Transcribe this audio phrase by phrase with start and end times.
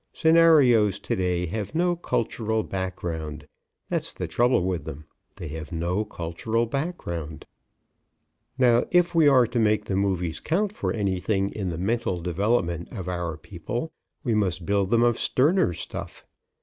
[0.13, 3.45] Scenarios to day have no cultural background.
[3.87, 5.05] That's the trouble with them.
[5.35, 7.45] They have no cultural background.
[8.57, 12.91] Now, if we are to make the movies count for anything in the mental development
[12.91, 13.91] of our people,
[14.23, 16.25] we must build them of sterner stuff.